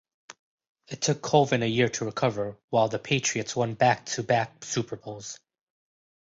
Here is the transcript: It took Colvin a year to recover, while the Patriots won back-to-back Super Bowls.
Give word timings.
It 0.87 1.03
took 1.03 1.21
Colvin 1.21 1.61
a 1.61 1.67
year 1.67 1.87
to 1.87 2.05
recover, 2.05 2.57
while 2.71 2.87
the 2.87 2.97
Patriots 2.97 3.55
won 3.55 3.75
back-to-back 3.75 4.65
Super 4.65 4.95
Bowls. 4.95 5.39